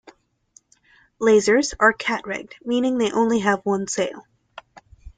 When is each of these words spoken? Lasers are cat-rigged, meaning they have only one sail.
Lasers 1.21 1.75
are 1.79 1.93
cat-rigged, 1.93 2.55
meaning 2.65 2.97
they 2.97 3.09
have 3.09 3.13
only 3.15 3.39
one 3.63 3.87
sail. 3.87 4.25